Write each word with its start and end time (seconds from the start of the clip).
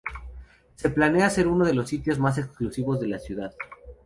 Se 0.77 0.89
planea 0.89 1.29
ser 1.29 1.47
uno 1.47 1.63
de 1.63 1.75
los 1.75 1.89
sitios 1.89 2.17
más 2.17 2.39
exclusivos 2.39 2.99
de 2.99 3.05
la 3.07 3.19
ciudad. 3.19 3.53